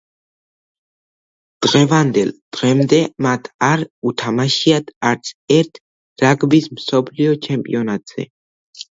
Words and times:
დღევანდელ 1.65 2.31
დღემდე 2.57 3.01
მათ 3.25 3.49
არ 3.67 3.83
უთამაშიათ 4.11 4.89
არცერთ 5.09 5.79
რაგბის 6.23 6.71
მსოფლიო 6.79 7.35
ჩემპიონატზე. 7.49 8.27